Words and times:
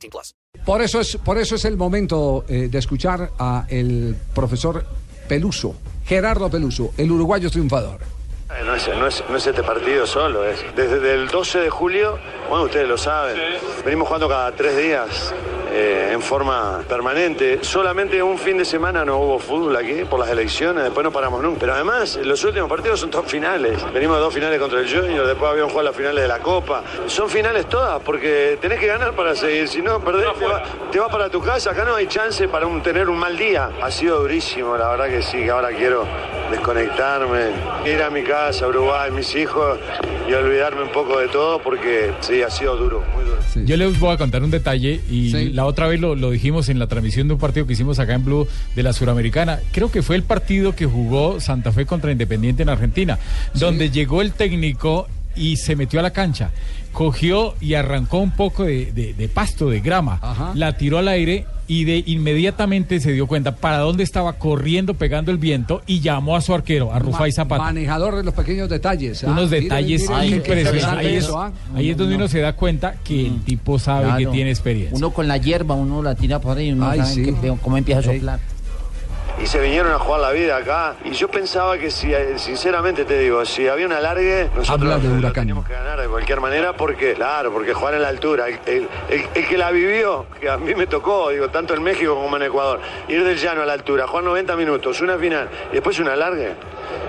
18 0.00 0.10
plus. 0.10 0.34
Por 0.64 0.82
eso 0.82 1.00
es, 1.00 1.16
por 1.16 1.38
eso 1.38 1.54
es 1.54 1.64
el 1.64 1.76
momento 1.76 2.44
eh, 2.48 2.68
de 2.70 2.78
escuchar 2.78 3.30
a 3.38 3.66
el 3.68 4.16
profesor 4.34 4.84
Peluso, 5.28 5.76
Gerardo 6.04 6.50
Peluso, 6.50 6.92
el 6.96 7.10
uruguayo 7.10 7.50
triunfador. 7.50 8.00
Eh, 8.50 8.64
No 8.64 8.74
es, 8.74 8.88
no, 8.88 9.06
es, 9.06 9.22
no 9.28 9.36
es 9.36 9.46
este 9.46 9.62
partido 9.62 10.06
solo, 10.06 10.44
es 10.44 10.58
desde 10.74 11.14
el 11.14 11.28
12 11.28 11.60
de 11.60 11.70
julio, 11.70 12.18
bueno, 12.48 12.64
ustedes 12.64 12.88
lo 12.88 12.98
saben, 12.98 13.36
venimos 13.84 14.08
jugando 14.08 14.28
cada 14.28 14.50
tres 14.52 14.76
días 14.76 15.32
eh, 15.72 16.10
en 16.12 16.20
forma 16.22 16.82
permanente. 16.88 17.58
Solamente 17.62 18.22
un 18.22 18.38
fin 18.38 18.58
de 18.58 18.64
semana 18.64 19.04
no 19.04 19.18
hubo 19.18 19.38
fútbol 19.38 19.76
aquí 19.76 20.04
por 20.04 20.20
las 20.20 20.28
elecciones, 20.30 20.84
después 20.84 21.04
no 21.04 21.10
paramos 21.12 21.42
nunca. 21.42 21.60
Pero 21.60 21.74
además, 21.74 22.18
los 22.22 22.42
últimos 22.44 22.68
partidos 22.68 23.00
son 23.00 23.10
todos 23.10 23.26
finales. 23.26 23.78
Venimos 23.92 24.16
de 24.16 24.22
dos 24.22 24.34
finales 24.34 24.58
contra 24.58 24.80
el 24.80 24.88
Junior, 24.92 25.26
después 25.26 25.50
habíamos 25.50 25.72
jugado 25.72 25.88
las 25.88 25.96
finales 25.96 26.22
de 26.22 26.28
la 26.28 26.38
Copa. 26.40 26.82
Son 27.06 27.28
finales 27.28 27.66
todas, 27.68 28.00
porque 28.02 28.58
tenés 28.60 28.78
que 28.80 28.86
ganar 28.86 29.12
para 29.14 29.34
seguir, 29.34 29.68
si 29.68 29.82
no, 29.82 30.00
perdés, 30.00 30.26
te 30.38 30.46
va, 30.46 30.62
te 30.90 30.98
va 30.98 31.08
para 31.08 31.28
tu 31.30 31.40
casa. 31.42 31.70
Acá 31.70 31.84
no 31.84 31.94
hay 31.94 32.06
chance 32.06 32.48
para 32.48 32.66
un- 32.66 32.82
tener 32.82 33.08
un 33.08 33.18
mal 33.18 33.36
día. 33.36 33.70
Ha 33.82 33.90
sido 33.90 34.20
durísimo, 34.20 34.76
la 34.76 34.88
verdad 34.90 35.08
que 35.08 35.22
sí, 35.22 35.38
que 35.38 35.50
ahora 35.50 35.68
quiero 35.70 36.04
desconectarme, 36.50 37.40
ir 37.90 38.02
a 38.02 38.10
mi 38.10 38.22
casa, 38.22 38.64
a 38.64 38.68
Uruguay, 38.68 39.10
mis 39.10 39.34
hijos 39.34 39.78
y 40.28 40.32
olvidarme 40.32 40.82
un 40.82 40.90
poco 40.92 41.18
de 41.18 41.28
todo 41.28 41.60
porque 41.62 42.12
sí, 42.20 42.42
ha 42.42 42.50
sido 42.50 42.76
duro, 42.76 43.02
muy 43.14 43.24
duro. 43.24 43.40
Yo 43.66 43.76
les 43.76 43.98
voy 43.98 44.12
a 44.14 44.16
contar 44.16 44.42
un 44.44 44.50
detalle 44.50 45.00
y 45.10 45.30
Sí. 45.30 45.50
la 45.52 45.64
otra 45.66 45.88
vez 45.88 46.00
lo, 46.00 46.14
lo 46.14 46.30
dijimos 46.30 46.68
en 46.68 46.78
la 46.78 46.86
transmisión 46.86 47.26
de 47.28 47.34
un 47.34 47.40
partido 47.40 47.66
que 47.66 47.72
hicimos 47.72 47.98
acá 47.98 48.14
en 48.14 48.24
Blue 48.24 48.46
de 48.76 48.82
la 48.82 48.92
Suramericana. 48.92 49.58
Creo 49.72 49.90
que 49.90 50.02
fue 50.02 50.16
el 50.16 50.22
partido 50.22 50.74
que 50.76 50.86
jugó 50.86 51.40
Santa 51.40 51.72
Fe 51.72 51.84
contra 51.86 52.12
Independiente 52.12 52.62
en 52.62 52.68
Argentina, 52.68 53.18
donde 53.54 53.90
llegó 53.90 54.22
el 54.22 54.32
técnico 54.32 55.08
y 55.34 55.56
se 55.56 55.74
metió 55.76 56.00
a 56.00 56.02
la 56.02 56.10
cancha, 56.12 56.50
cogió 56.92 57.54
y 57.60 57.74
arrancó 57.74 58.18
un 58.18 58.32
poco 58.32 58.64
de, 58.64 58.92
de- 58.92 59.14
de 59.14 59.28
pasto, 59.28 59.68
de 59.70 59.80
grama, 59.80 60.18
Ajá. 60.22 60.52
la 60.54 60.76
tiró 60.76 60.98
al 60.98 61.08
aire 61.08 61.46
y 61.70 61.84
de 61.84 62.02
inmediatamente 62.04 62.98
se 62.98 63.12
dio 63.12 63.28
cuenta 63.28 63.54
para 63.54 63.78
dónde 63.78 64.02
estaba 64.02 64.32
corriendo, 64.32 64.94
pegando 64.94 65.30
el 65.30 65.38
viento 65.38 65.82
y 65.86 66.00
llamó 66.00 66.34
a 66.34 66.40
su 66.40 66.52
arquero, 66.52 66.92
a 66.92 66.98
Rufai 66.98 67.30
Zapata. 67.30 67.62
Manejador 67.62 68.16
de 68.16 68.24
los 68.24 68.34
pequeños 68.34 68.68
detalles. 68.68 69.22
¿ah? 69.22 69.30
unos 69.30 69.50
detalles 69.50 70.10
mire, 70.10 70.26
impresionantes. 70.38 70.66
interesante 70.66 71.06
Ahí 71.06 71.14
es, 71.14 71.24
eso, 71.24 71.40
¿ah? 71.40 71.52
ahí 71.76 71.90
es 71.90 71.96
donde 71.96 72.16
uno 72.16 72.26
se 72.26 72.40
da 72.40 72.54
cuenta 72.54 72.96
que 73.04 73.24
el 73.28 73.40
tipo 73.42 73.78
sabe 73.78 74.24
que 74.24 74.28
tiene 74.32 74.50
experiencia. 74.50 74.96
Uno 74.98 75.10
con 75.12 75.28
la 75.28 75.36
hierba, 75.36 75.76
uno 75.76 76.02
la 76.02 76.16
tira 76.16 76.40
por 76.40 76.58
ahí 76.58 76.70
y 76.70 76.72
uno 76.72 76.90
Ay, 76.90 76.98
sabe 77.02 77.14
sí. 77.14 77.22
que- 77.22 77.56
cómo 77.62 77.76
empieza 77.76 78.00
a 78.00 78.12
Ey. 78.12 78.18
soplar. 78.18 78.40
Y 79.42 79.46
se 79.46 79.58
vinieron 79.58 79.90
a 79.92 79.98
jugar 79.98 80.20
la 80.20 80.32
vida 80.32 80.56
acá. 80.58 80.94
Y 81.02 81.12
yo 81.12 81.26
pensaba 81.28 81.78
que 81.78 81.90
si, 81.90 82.12
eh, 82.12 82.34
sinceramente 82.36 83.04
te 83.06 83.18
digo, 83.18 83.44
si 83.46 83.66
había 83.68 83.86
un 83.86 83.92
alargue, 83.92 84.50
nosotros 84.54 84.88
lo 85.02 85.10
Huracán. 85.18 85.32
teníamos 85.32 85.66
que 85.66 85.72
ganar 85.72 85.98
de 85.98 86.08
cualquier 86.08 86.40
manera 86.42 86.74
porque, 86.74 87.14
claro, 87.14 87.50
porque 87.50 87.72
jugar 87.72 87.94
en 87.94 88.02
la 88.02 88.08
altura. 88.08 88.48
El, 88.48 88.58
el- 88.66 88.88
el- 89.08 89.26
el 89.34 89.46
que 89.48 89.56
la 89.56 89.70
vivió, 89.70 90.26
que 90.40 90.50
a 90.50 90.58
mí 90.58 90.74
me 90.74 90.86
tocó, 90.86 91.30
digo, 91.30 91.48
tanto 91.48 91.72
en 91.74 91.82
México 91.82 92.14
como 92.14 92.36
en 92.36 92.42
Ecuador, 92.42 92.80
ir 93.08 93.24
del 93.24 93.38
llano 93.38 93.62
a 93.62 93.66
la 93.66 93.72
altura, 93.72 94.06
jugar 94.06 94.24
90 94.24 94.56
minutos, 94.56 95.00
una 95.00 95.16
final 95.16 95.48
y 95.70 95.74
después 95.74 95.98
un 96.00 96.08
alargue. 96.08 96.52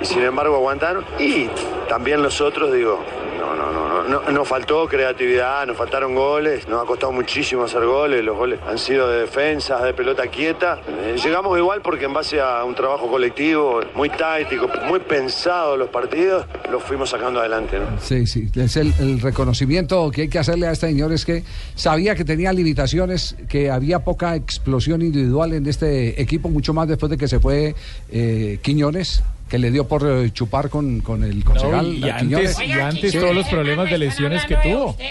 Y 0.00 0.04
sin 0.06 0.22
embargo 0.22 0.56
aguantaron. 0.56 1.04
Y 1.18 1.48
también 1.88 2.22
los 2.22 2.40
otros, 2.40 2.72
digo, 2.72 3.04
no, 3.38 3.54
no, 3.54 3.70
no, 3.70 3.83
no, 4.08 4.44
faltó 4.44 4.86
creatividad, 4.86 5.66
nos 5.66 5.76
faltaron 5.76 6.14
goles, 6.14 6.68
nos 6.68 6.82
ha 6.82 6.86
costado 6.86 7.12
muchísimo 7.12 7.64
hacer 7.64 7.84
goles, 7.84 8.24
los 8.24 8.36
goles 8.36 8.60
han 8.66 8.78
sido 8.78 9.08
de 9.08 9.20
defensas, 9.20 9.82
de 9.82 9.94
pelota 9.94 10.26
quieta. 10.26 10.80
Eh, 10.88 11.16
llegamos 11.22 11.56
igual 11.58 11.80
porque 11.82 12.04
en 12.04 12.12
base 12.12 12.40
a 12.40 12.64
un 12.64 12.74
trabajo 12.74 13.08
colectivo 13.08 13.80
muy 13.94 14.10
táctico, 14.10 14.68
muy 14.86 15.00
pensado 15.00 15.76
los 15.76 15.88
partidos, 15.88 16.46
los 16.70 16.82
fuimos 16.82 17.10
sacando 17.10 17.40
adelante. 17.40 17.78
¿no? 17.78 17.86
Sí, 18.00 18.26
sí, 18.26 18.48
es 18.54 18.76
el, 18.76 18.92
el 18.98 19.20
reconocimiento 19.20 20.10
que 20.10 20.22
hay 20.22 20.28
que 20.28 20.38
hacerle 20.38 20.66
a 20.66 20.72
este 20.72 20.88
señor 20.88 21.12
es 21.12 21.24
que 21.24 21.42
sabía 21.74 22.14
que 22.14 22.24
tenía 22.24 22.52
limitaciones, 22.52 23.36
que 23.48 23.70
había 23.70 24.00
poca 24.00 24.36
explosión 24.36 25.02
individual 25.02 25.52
en 25.52 25.66
este 25.66 26.20
equipo, 26.20 26.48
mucho 26.48 26.74
más 26.74 26.88
después 26.88 27.10
de 27.10 27.16
que 27.16 27.28
se 27.28 27.40
fue 27.40 27.74
eh, 28.10 28.58
Quiñones, 28.62 29.22
que 29.48 29.58
le 29.58 29.70
dio 29.70 29.86
por 29.86 30.04
eh, 30.06 30.30
chupar 30.32 30.68
con, 30.70 31.00
con 31.00 31.22
el 31.22 31.40
No, 31.40 31.44
concejal 31.44 31.94
y, 31.94 32.08
a 32.08 32.16
Quiñones. 32.18 32.56
antes, 32.58 32.68
y 32.68 32.72
antes 32.72 33.12
todos 33.12 33.34
los 33.34 33.46
problemas 33.48 33.90
de 33.90 33.98
lesiones 33.98 34.44
que 34.46 34.56
tuvo. 34.56 34.90
Usted 34.90 35.04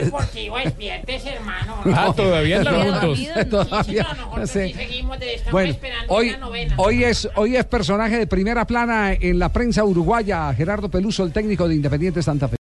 Deportivo, 0.00 0.58
despiértese, 0.58 1.30
hermano. 1.34 1.76
Ah, 1.94 2.12
todavía 2.14 2.58
andan 2.58 2.82
juntos. 3.00 3.20
Todavía, 3.50 3.82
Sí, 3.84 3.94
no, 3.96 4.26
nosotros 4.26 4.50
sí. 4.50 4.68
sí 4.68 4.74
seguimos, 4.74 5.18
de- 5.18 5.34
estamos 5.34 5.52
Bueno, 5.52 5.76
hoy, 6.08 6.36
hoy, 6.76 7.04
es, 7.04 7.28
hoy 7.34 7.56
es 7.56 7.64
personaje 7.64 8.18
de 8.18 8.26
primera 8.26 8.66
plana 8.66 9.12
en 9.12 9.38
la 9.38 9.50
prensa 9.52 9.84
uruguaya, 9.84 10.52
Gerardo 10.54 10.88
Peluso, 10.90 11.24
el 11.24 11.32
técnico 11.32 11.66
de 11.68 11.76
Independiente 11.76 12.22
Santa 12.22 12.48
Fe. 12.48 12.54